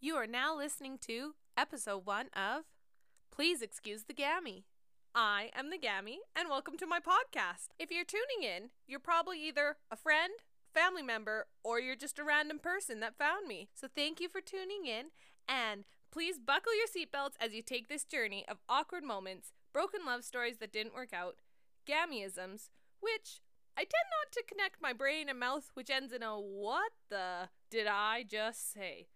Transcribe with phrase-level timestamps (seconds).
[0.00, 2.62] You are now listening to episode one of
[3.34, 4.64] Please Excuse the Gammy.
[5.12, 7.70] I am the Gammy, and welcome to my podcast.
[7.80, 10.34] If you're tuning in, you're probably either a friend,
[10.72, 13.70] family member, or you're just a random person that found me.
[13.74, 15.06] So thank you for tuning in,
[15.48, 20.22] and please buckle your seatbelts as you take this journey of awkward moments, broken love
[20.22, 21.38] stories that didn't work out,
[21.88, 22.68] gammyisms,
[23.00, 23.40] which
[23.76, 27.48] I tend not to connect my brain and mouth, which ends in a what the
[27.68, 29.08] did I just say?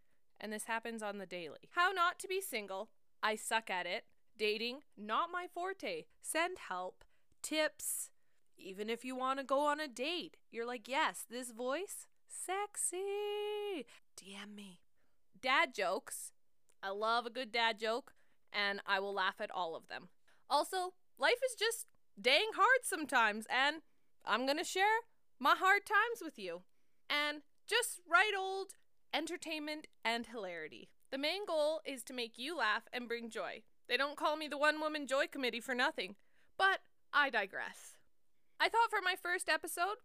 [0.43, 1.71] And this happens on the daily.
[1.71, 2.91] How not to be single.
[3.23, 4.05] I suck at it.
[4.37, 6.05] Dating, not my forte.
[6.21, 7.05] Send help,
[7.43, 8.11] tips,
[8.59, 10.37] even if you want to go on a date.
[10.51, 13.87] You're like, yes, this voice, sexy.
[14.17, 14.81] DM me.
[15.41, 16.33] Dad jokes.
[16.83, 18.13] I love a good dad joke,
[18.53, 20.09] and I will laugh at all of them.
[20.51, 21.87] Also, life is just
[22.21, 23.83] dang hard sometimes, and
[24.25, 25.03] I'm going to share
[25.39, 26.63] my hard times with you.
[27.09, 28.75] And just right old
[29.15, 30.89] entertainment and hilarity.
[31.11, 33.63] The main goal is to make you laugh and bring joy.
[33.89, 36.17] They don't call me the One Woman Joy Committee for nothing.
[36.57, 36.81] But
[37.13, 37.99] I digress.
[38.59, 39.97] I thought for my first episode,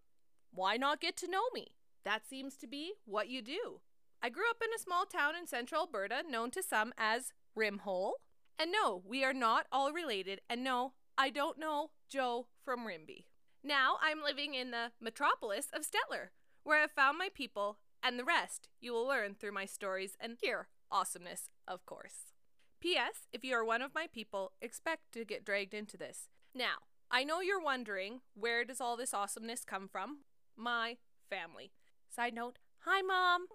[0.52, 1.68] why not get to know me?
[2.04, 3.82] That seems to be what you do.
[4.22, 8.14] I grew up in a small town in central Alberta known to some as Rimhole.
[8.60, 10.42] And no, we are not all related.
[10.50, 13.26] And no, I don't know Joe from Rimbey.
[13.64, 16.30] Now I'm living in the metropolis of Stettler,
[16.64, 20.38] where I've found my people, and the rest you will learn through my stories and
[20.42, 22.34] hear awesomeness, of course.
[22.80, 23.28] P.S.
[23.34, 26.30] If you are one of my people, expect to get dragged into this.
[26.54, 26.76] Now,
[27.10, 30.20] I know you're wondering where does all this awesomeness come from?
[30.56, 30.98] My
[31.30, 31.72] family.
[32.14, 33.48] Side note, hi mom.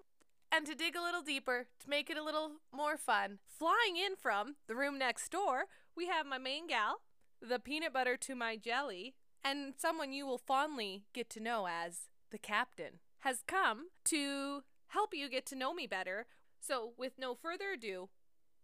[0.51, 4.17] And to dig a little deeper, to make it a little more fun, flying in
[4.17, 5.65] from the room next door,
[5.97, 7.01] we have my main gal,
[7.41, 12.09] the peanut butter to my jelly, and someone you will fondly get to know as
[12.31, 16.27] the captain, has come to help you get to know me better.
[16.61, 18.09] So, with no further ado,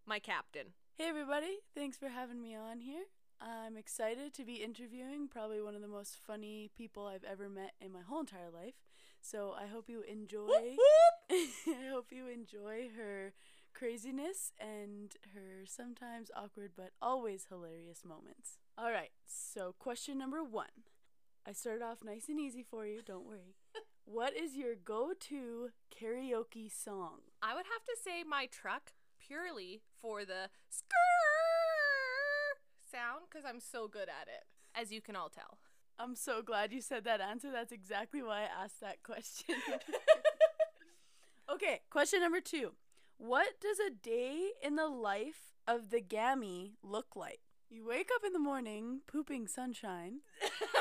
[0.07, 0.75] my captain.
[0.97, 1.59] Hey, everybody.
[1.75, 3.05] Thanks for having me on here.
[3.41, 7.73] I'm excited to be interviewing probably one of the most funny people I've ever met
[7.81, 8.75] in my whole entire life.
[9.21, 10.49] So I hope you enjoy.
[11.31, 13.33] I hope you enjoy her
[13.75, 18.59] craziness and her sometimes awkward but always hilarious moments.
[18.77, 20.85] All right, so question number one.
[21.47, 23.55] I started off nice and easy for you, don't worry.
[24.11, 27.21] What is your go to karaoke song?
[27.43, 32.57] I would have to say my truck purely for the skrrr
[32.91, 35.59] sound because I'm so good at it, as you can all tell.
[35.99, 37.51] I'm so glad you said that answer.
[37.53, 39.57] That's exactly why I asked that question.
[41.53, 42.73] okay, question number two.
[43.19, 47.41] What does a day in the life of the gammy look like?
[47.69, 50.21] You wake up in the morning, pooping sunshine.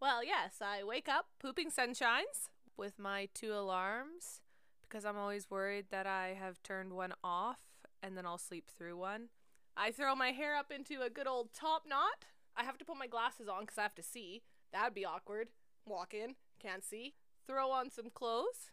[0.00, 4.40] well, yes, I wake up pooping sunshines with my two alarms
[4.82, 7.58] because I'm always worried that I have turned one off
[8.02, 9.28] and then I'll sleep through one.
[9.76, 12.26] I throw my hair up into a good old top knot.
[12.56, 14.42] I have to put my glasses on because I have to see.
[14.72, 15.48] That'd be awkward.
[15.86, 17.14] Walk in, can't see.
[17.46, 18.72] Throw on some clothes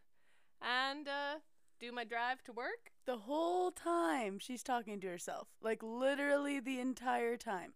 [0.61, 1.39] and uh,
[1.79, 2.91] do my drive to work.
[3.05, 7.73] The whole time she's talking to herself, like literally the entire time.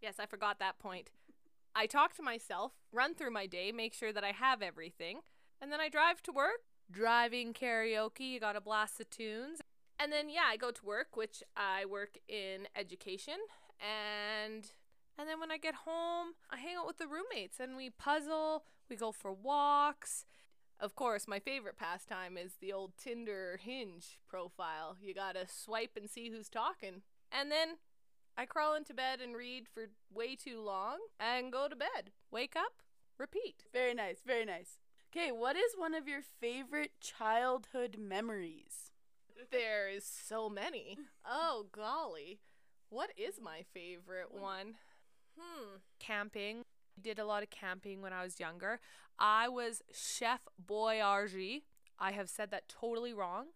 [0.00, 1.10] Yes, I forgot that point.
[1.78, 5.20] I talk to myself, run through my day, make sure that I have everything,
[5.60, 6.62] and then I drive to work.
[6.90, 9.60] Driving karaoke, you gotta blast the tunes.
[10.00, 13.36] And then yeah, I go to work, which I work in education,
[13.78, 14.70] and
[15.18, 18.64] and then when I get home, I hang out with the roommates and we puzzle,
[18.88, 20.24] we go for walks.
[20.78, 24.96] Of course, my favorite pastime is the old Tinder hinge profile.
[25.02, 27.02] You gotta swipe and see who's talking.
[27.32, 27.76] And then
[28.38, 32.10] I crawl into bed and read for way too long and go to bed.
[32.30, 32.82] Wake up,
[33.18, 33.64] repeat.
[33.72, 34.78] Very nice, very nice.
[35.10, 38.90] Okay, what is one of your favorite childhood memories?
[39.50, 40.98] There is so many.
[41.28, 42.38] Oh, golly.
[42.88, 44.74] What is my favorite one?
[45.36, 45.78] Hmm.
[45.98, 46.60] Camping.
[46.96, 48.78] I did a lot of camping when I was younger.
[49.18, 51.62] I was Chef Boyardee.
[51.98, 53.46] I have said that totally wrong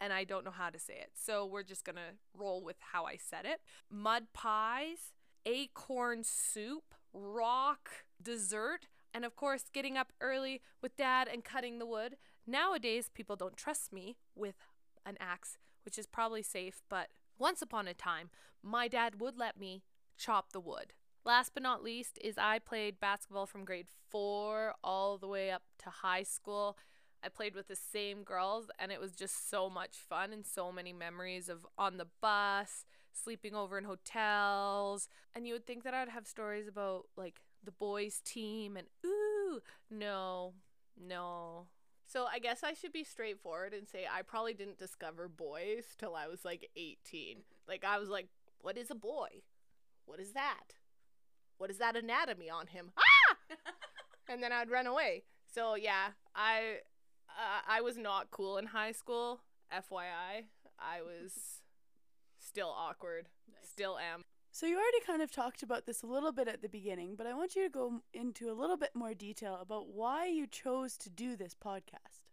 [0.00, 1.10] and I don't know how to say it.
[1.14, 3.60] So we're just going to roll with how I said it.
[3.90, 5.12] Mud pies,
[5.44, 7.90] acorn soup, rock
[8.22, 12.16] dessert, and of course, getting up early with dad and cutting the wood.
[12.46, 14.56] Nowadays, people don't trust me with
[15.04, 17.08] an axe, which is probably safe, but
[17.38, 18.30] once upon a time,
[18.62, 19.82] my dad would let me
[20.16, 20.92] chop the wood.
[21.24, 25.62] Last but not least is I played basketball from grade 4 all the way up
[25.84, 26.76] to high school.
[27.22, 30.72] I played with the same girls and it was just so much fun and so
[30.72, 35.08] many memories of on the bus, sleeping over in hotels.
[35.34, 39.60] And you would think that I'd have stories about like the boys team and ooh,
[39.90, 40.54] no.
[40.98, 41.66] No.
[42.06, 46.14] So I guess I should be straightforward and say I probably didn't discover boys till
[46.16, 47.38] I was like 18.
[47.68, 48.28] Like I was like,
[48.60, 49.28] what is a boy?
[50.06, 50.74] What is that?
[51.58, 52.92] What is that anatomy on him?
[52.98, 53.36] Ah!
[54.28, 55.24] and then I'd run away.
[55.46, 56.78] So yeah, I
[57.38, 59.40] uh, I was not cool in high school.
[59.72, 60.46] FYI,
[60.78, 61.60] I was
[62.38, 63.26] still awkward.
[63.62, 64.24] Still am.
[64.52, 67.26] So you already kind of talked about this a little bit at the beginning, but
[67.26, 70.96] I want you to go into a little bit more detail about why you chose
[70.98, 72.26] to do this podcast.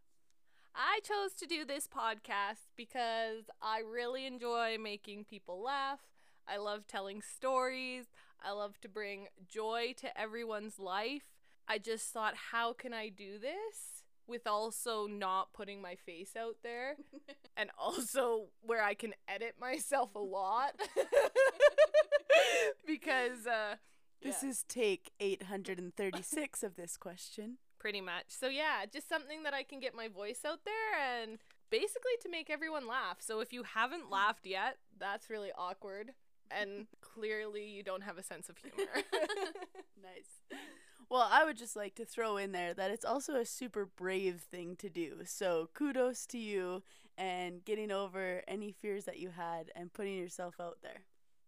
[0.75, 5.99] I chose to do this podcast because I really enjoy making people laugh.
[6.47, 8.05] I love telling stories.
[8.43, 11.23] I love to bring joy to everyone's life.
[11.67, 13.96] I just thought, how can I do this
[14.27, 16.95] with also not putting my face out there
[17.57, 20.73] and also where I can edit myself a lot?
[22.87, 23.75] because, uh,
[24.21, 24.49] This yeah.
[24.49, 27.57] is take 836 of this question.
[27.79, 28.25] Pretty much.
[28.29, 31.37] So yeah, just something that I can get my voice out there and
[31.69, 33.17] basically to make everyone laugh.
[33.19, 36.11] So if you haven't laughed yet, that's really awkward
[36.49, 38.89] and clearly you don't have a sense of humor.
[40.01, 40.59] Nice.
[41.09, 44.41] Well, I would just like to throw in there that it's also a super brave
[44.41, 45.19] thing to do.
[45.25, 46.83] So kudos to you
[47.17, 51.03] and getting over any fears that you had and putting yourself out there.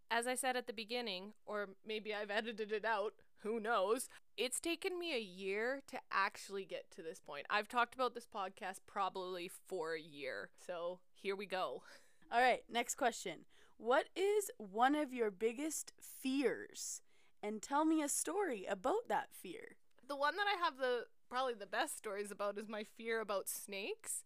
[0.09, 3.13] As I said at the beginning, or maybe I've edited it out,
[3.44, 4.09] who knows?
[4.38, 7.45] It's taken me a year to actually get to this point.
[7.50, 10.50] I've talked about this podcast probably for a year.
[10.65, 11.83] So here we go.
[12.31, 13.39] All right, next question.
[13.77, 17.01] What is one of your biggest fears?
[17.41, 19.75] And tell me a story about that fear.
[20.07, 23.47] the one that I have the probably the best stories about is my fear about
[23.47, 24.24] snakes.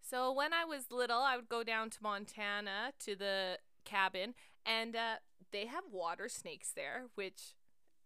[0.00, 4.34] So when I was little, I would go down to Montana to the cabin,
[4.64, 5.16] and uh,
[5.52, 7.54] they have water snakes there, which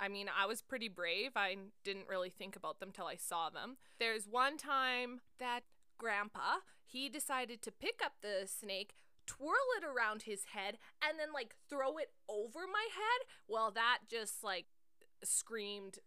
[0.01, 1.33] I mean, I was pretty brave.
[1.37, 3.77] I didn't really think about them till I saw them.
[4.01, 5.61] There's one time that
[5.97, 8.95] grandpa, he decided to pick up the snake,
[9.27, 13.27] twirl it around his head, and then like throw it over my head.
[13.49, 14.67] Well, that just like
[15.25, 15.99] screamed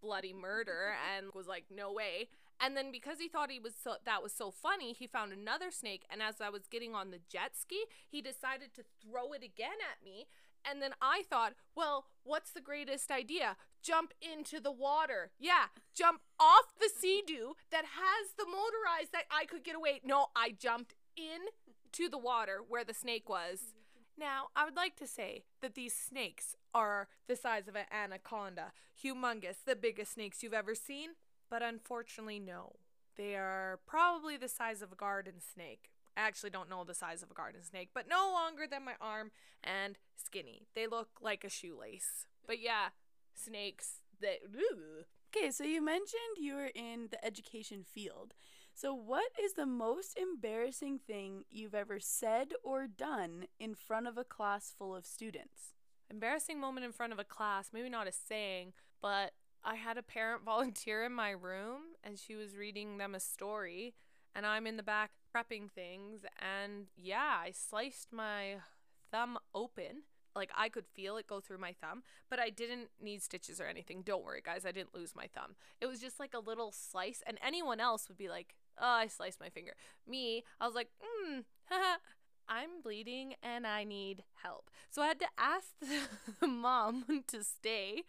[0.00, 2.28] bloody murder and was like no way.
[2.62, 5.70] And then because he thought he was so that was so funny he found another
[5.70, 9.42] snake and as i was getting on the jet ski he decided to throw it
[9.42, 10.26] again at me.
[10.70, 13.56] And then i thought well what's the greatest idea?
[13.82, 15.30] Jump into the water.
[15.38, 20.00] Yeah jump off the sea-doo that has the motorized that i could get away.
[20.04, 21.48] No i jumped in
[21.92, 23.74] to the water where the snake was
[24.20, 28.72] now, I would like to say that these snakes are the size of an anaconda,
[29.02, 31.10] humongous, the biggest snakes you've ever seen,
[31.48, 32.76] but unfortunately, no.
[33.16, 35.90] They are probably the size of a garden snake.
[36.16, 38.94] I actually don't know the size of a garden snake, but no longer than my
[39.00, 39.30] arm
[39.64, 40.66] and skinny.
[40.74, 42.26] They look like a shoelace.
[42.46, 42.88] But yeah,
[43.34, 44.02] snakes.
[44.22, 45.04] Ooh.
[45.34, 48.34] Okay, so you mentioned you were in the education field.
[48.80, 54.16] So, what is the most embarrassing thing you've ever said or done in front of
[54.16, 55.74] a class full of students?
[56.10, 58.72] embarrassing moment in front of a class, maybe not a saying,
[59.02, 59.32] but
[59.62, 63.92] I had a parent volunteer in my room and she was reading them a story
[64.34, 68.56] and I'm in the back prepping things and yeah, I sliced my
[69.12, 70.04] thumb open.
[70.34, 73.66] Like I could feel it go through my thumb, but I didn't need stitches or
[73.66, 74.00] anything.
[74.02, 75.56] Don't worry, guys, I didn't lose my thumb.
[75.80, 79.06] It was just like a little slice, and anyone else would be like, "Oh, I
[79.06, 79.74] sliced my finger."
[80.06, 81.40] Me, I was like, "Hmm,
[82.50, 84.70] I'm bleeding and I need help.
[84.90, 85.68] So I had to ask
[86.40, 88.02] the mom to stay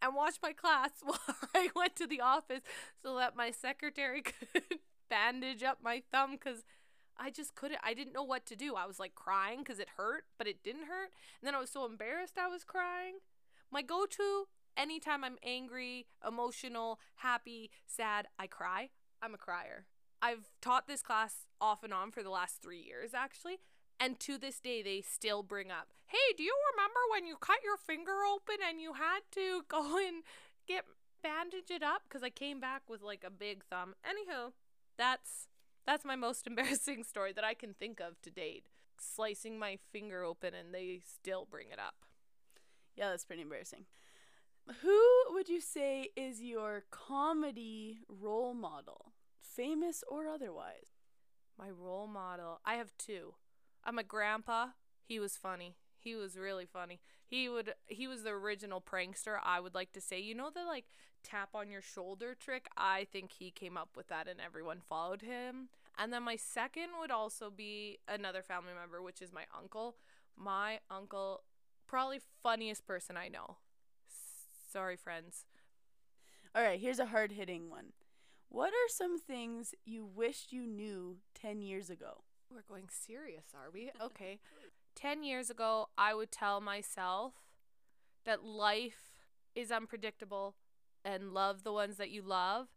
[0.00, 1.18] and watch my class while
[1.54, 2.62] I went to the office
[3.02, 4.62] so that my secretary could
[5.10, 6.64] bandage up my thumb because
[7.18, 7.80] I just couldn't.
[7.84, 8.74] I didn't know what to do.
[8.74, 11.10] I was like crying because it hurt, but it didn't hurt.
[11.40, 13.16] And then I was so embarrassed I was crying.
[13.70, 14.44] My go to
[14.74, 18.88] anytime I'm angry, emotional, happy, sad, I cry.
[19.20, 19.84] I'm a crier.
[20.22, 23.58] I've taught this class off and on for the last three years, actually.
[23.98, 27.58] And to this day, they still bring up, hey, do you remember when you cut
[27.64, 30.22] your finger open and you had to go and
[30.66, 30.84] get
[31.22, 32.02] bandage it up?
[32.08, 33.94] Because I came back with like a big thumb.
[34.06, 34.52] Anywho,
[34.96, 35.48] that's
[35.86, 38.64] that's my most embarrassing story that I can think of to date.
[38.98, 42.06] Slicing my finger open and they still bring it up.
[42.96, 43.86] Yeah, that's pretty embarrassing.
[44.82, 45.00] Who
[45.30, 49.12] would you say is your comedy role model,
[49.54, 50.92] famous or otherwise?
[51.58, 52.60] My role model.
[52.64, 53.34] I have two.
[53.84, 54.68] I'm a grandpa.
[55.04, 55.76] He was funny.
[55.98, 57.00] He was really funny.
[57.26, 60.20] He would he was the original prankster, I would like to say.
[60.20, 60.86] You know the like
[61.22, 62.66] tap on your shoulder trick?
[62.76, 65.68] I think he came up with that and everyone followed him.
[65.98, 69.96] And then my second would also be another family member, which is my uncle.
[70.36, 71.42] My uncle
[71.86, 73.56] probably funniest person I know.
[74.72, 75.44] Sorry friends.
[76.54, 77.92] All right, here's a hard hitting one.
[78.52, 82.22] What are some things you wished you knew 10 years ago?
[82.52, 83.90] We're going serious, are we?
[84.02, 84.40] Okay.
[84.94, 87.32] 10 years ago, I would tell myself
[88.26, 89.14] that life
[89.54, 90.54] is unpredictable
[91.02, 92.68] and love the ones that you love.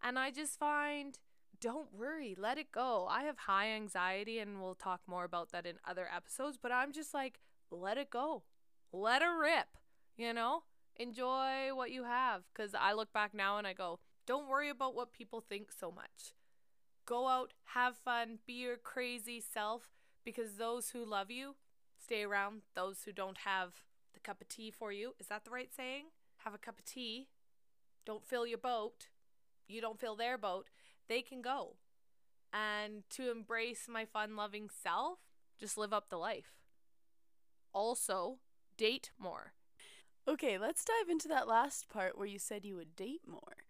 [0.00, 1.18] And I just find
[1.60, 3.08] don't worry, let it go.
[3.10, 6.92] I have high anxiety, and we'll talk more about that in other episodes, but I'm
[6.92, 7.40] just like,
[7.72, 8.44] let it go.
[8.92, 9.66] Let it rip,
[10.16, 10.62] you know?
[10.94, 12.42] Enjoy what you have.
[12.54, 15.90] Because I look back now and I go, don't worry about what people think so
[15.90, 16.34] much.
[17.06, 19.90] Go out, have fun, be your crazy self,
[20.24, 21.56] because those who love you
[22.02, 22.62] stay around.
[22.74, 23.72] Those who don't have
[24.12, 26.06] the cup of tea for you, is that the right saying?
[26.44, 27.28] Have a cup of tea.
[28.06, 29.08] Don't fill your boat.
[29.66, 30.68] You don't fill their boat
[31.08, 31.76] they can go.
[32.52, 35.18] And to embrace my fun loving self,
[35.58, 36.52] just live up the life.
[37.72, 38.38] Also,
[38.76, 39.52] date more.
[40.26, 43.63] Okay, let's dive into that last part where you said you would date more.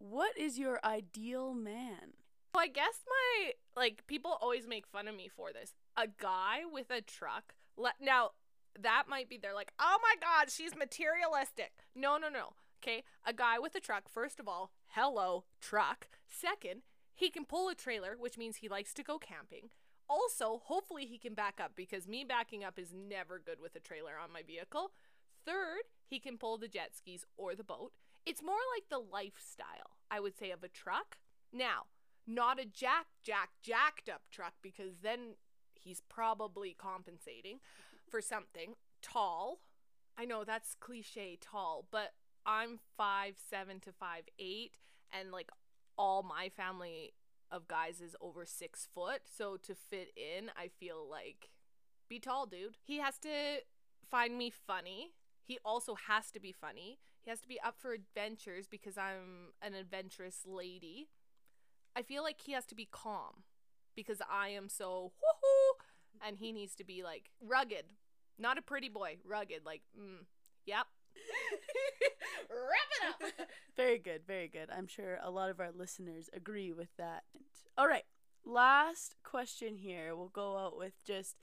[0.00, 2.14] What is your ideal man?
[2.54, 5.74] Well, I guess my like people always make fun of me for this.
[5.94, 7.54] A guy with a truck.
[7.76, 8.30] Le- now
[8.80, 11.72] that might be they're like, oh my god, she's materialistic.
[11.94, 12.54] No, no, no.
[12.82, 16.08] Okay, a guy with a truck, first of all, hello, truck.
[16.26, 16.80] Second,
[17.14, 19.68] he can pull a trailer, which means he likes to go camping.
[20.08, 23.80] Also, hopefully, he can back up because me backing up is never good with a
[23.80, 24.92] trailer on my vehicle.
[25.44, 27.92] Third, he can pull the jet skis or the boat.
[28.26, 31.18] It's more like the lifestyle, I would say, of a truck.
[31.52, 31.86] Now,
[32.26, 35.34] not a jack, jack, jacked up truck because then
[35.74, 37.58] he's probably compensating
[38.08, 38.74] for something.
[39.02, 39.60] Tall.
[40.18, 42.12] I know that's cliche, tall, but
[42.44, 44.72] I'm five seven to five eight,
[45.12, 45.50] and like
[45.96, 47.14] all my family
[47.50, 49.22] of guys is over six foot.
[49.34, 51.50] So to fit in, I feel like
[52.08, 52.76] be tall, dude.
[52.82, 53.62] He has to
[54.10, 55.12] find me funny.
[55.42, 56.98] He also has to be funny.
[57.22, 61.08] He has to be up for adventures because I'm an adventurous lady.
[61.94, 63.44] I feel like he has to be calm
[63.94, 67.84] because I am so woohoo, and he needs to be like rugged,
[68.38, 69.66] not a pretty boy, rugged.
[69.66, 70.24] Like, mm,
[70.64, 70.86] yep,
[72.50, 73.48] Wrap it up.
[73.76, 74.68] very good, very good.
[74.70, 77.24] I'm sure a lot of our listeners agree with that.
[77.78, 78.04] All right,
[78.44, 80.14] last question here.
[80.14, 81.36] We'll go out with just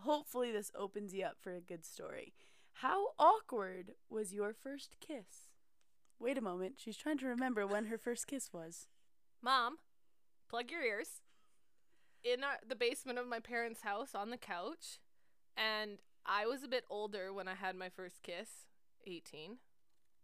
[0.00, 2.34] hopefully this opens you up for a good story.
[2.80, 5.48] How awkward was your first kiss?
[6.18, 6.74] Wait a moment.
[6.76, 8.86] She's trying to remember when her first kiss was.
[9.42, 9.78] Mom,
[10.50, 11.22] plug your ears.
[12.22, 15.00] In our, the basement of my parents' house on the couch.
[15.56, 18.66] And I was a bit older when I had my first kiss.
[19.06, 19.58] 18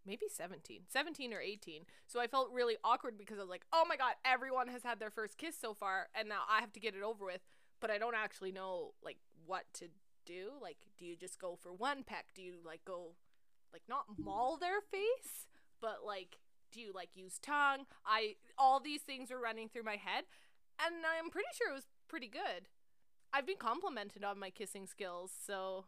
[0.04, 3.84] maybe 17 17 or 18 so i felt really awkward because i was like oh
[3.88, 6.80] my god everyone has had their first kiss so far and now i have to
[6.80, 7.42] get it over with
[7.80, 9.86] but i don't actually know like what to
[10.24, 13.12] do like do you just go for one peck do you like go
[13.72, 15.46] like not maul their face
[15.80, 16.38] but like
[16.70, 20.24] do you like use tongue i all these things were running through my head
[20.84, 22.68] and i'm pretty sure it was pretty good
[23.32, 25.84] i've been complimented on my kissing skills so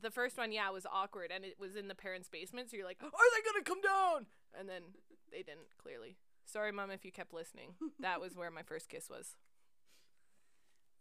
[0.00, 2.70] the first one, yeah, was awkward, and it was in the parents' basement.
[2.70, 4.26] So you're like, are they gonna come down?
[4.58, 4.82] And then
[5.30, 5.68] they didn't.
[5.78, 7.74] Clearly, sorry, mom, if you kept listening.
[8.00, 9.36] That was where my first kiss was.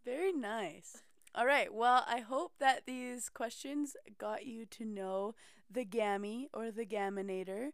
[0.04, 1.02] Very nice.
[1.38, 1.74] All right.
[1.74, 5.36] Well, I hope that these questions got you to know
[5.70, 7.72] the Gammy or the Gaminator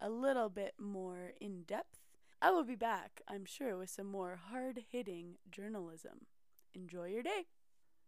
[0.00, 1.98] a little bit more in depth.
[2.40, 6.26] I will be back, I'm sure, with some more hard hitting journalism.
[6.72, 7.46] Enjoy your day.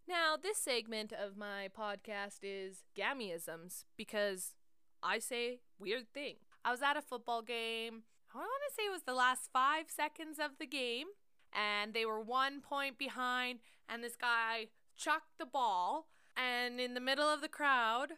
[0.07, 4.55] Now, this segment of my podcast is Gammyisms because
[5.03, 6.37] I say weird thing.
[6.65, 8.05] I was at a football game.
[8.33, 11.09] I want to say it was the last five seconds of the game,
[11.53, 14.69] and they were one point behind, and this guy
[15.03, 16.07] chucked the ball,
[16.37, 18.13] and in the middle of the crowd,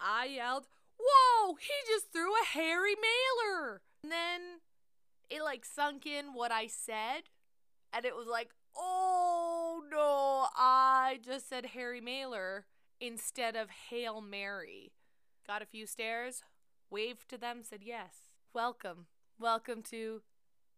[0.00, 0.66] I yelled,
[0.98, 3.82] Whoa, he just threw a Harry Mailer!
[4.02, 4.40] And then
[5.30, 7.30] it like sunk in what I said,
[7.92, 12.66] and it was like, oh no, I just said Harry Mailer
[13.00, 14.92] instead of Hail Mary.
[15.46, 16.42] Got a few stares,
[16.90, 18.30] waved to them, said yes.
[18.52, 19.06] Welcome.
[19.38, 20.22] Welcome to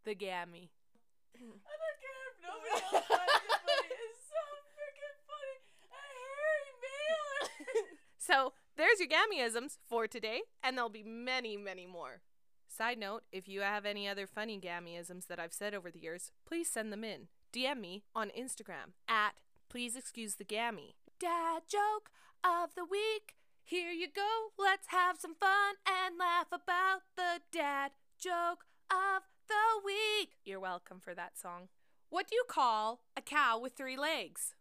[0.04, 0.70] the Gammy.
[1.34, 3.88] I don't care if nobody else finds it funny.
[3.88, 4.42] It's so
[4.76, 5.56] freaking funny.
[5.90, 7.98] A Harry Mailer.
[8.32, 12.22] So there's your Gammyisms for today, and there'll be many, many more.
[12.66, 16.32] Side note, if you have any other funny Gammyisms that I've said over the years,
[16.46, 17.28] please send them in.
[17.52, 19.34] DM me on Instagram at
[19.68, 20.94] please excuse the gammy.
[21.20, 22.10] Dad joke
[22.42, 23.34] of the week.
[23.62, 24.48] Here you go.
[24.58, 30.30] Let's have some fun and laugh about the dad joke of the week.
[30.44, 31.68] You're welcome for that song.
[32.08, 34.54] What do you call a cow with three legs?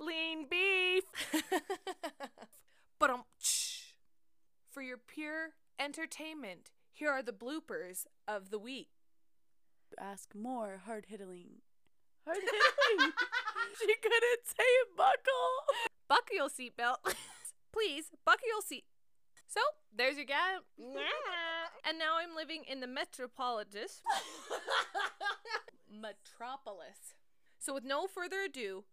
[0.00, 1.04] Lean beef.
[3.02, 3.24] but um,
[4.70, 8.90] for your pure entertainment, here are the bloopers of the week.
[9.98, 11.62] Ask more hard hitting.
[12.24, 13.12] Hard hitting.
[13.80, 14.62] she couldn't say
[14.96, 15.82] buckle.
[16.06, 16.98] Buckle your seatbelt.
[17.72, 18.84] Please, buckle your seat.
[19.48, 19.60] So,
[19.92, 20.58] there's your guy.
[21.84, 24.00] and now I'm living in the metropolis.
[25.90, 27.16] Metropolis.
[27.58, 28.84] So, with no further ado,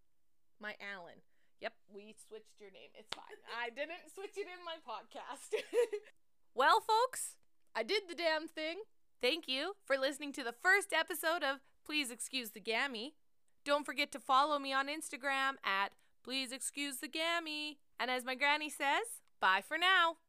[0.59, 1.21] my Alan.
[1.61, 2.89] Yep, we switched your name.
[2.95, 3.23] It's fine.
[3.63, 5.53] I didn't switch it in my podcast.
[6.55, 7.35] well, folks,
[7.75, 8.79] I did the damn thing.
[9.21, 13.15] Thank you for listening to the first episode of Please Excuse the Gammy.
[13.65, 15.91] Don't forget to follow me on Instagram at
[16.23, 17.79] Please Excuse the Gammy.
[17.99, 20.15] And as my granny says, bye for now.